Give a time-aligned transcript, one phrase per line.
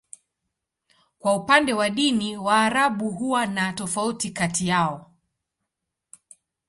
[1.19, 5.11] Kwa upande wa dini, Waarabu huwa na tofauti kati yao.